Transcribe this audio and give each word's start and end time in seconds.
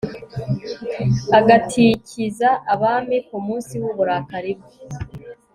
agatikiza 1.37 2.49
abami 2.73 3.17
ku 3.27 3.37
munsi 3.45 3.73
w'uburakari 3.81 4.51
bwe 4.59 4.75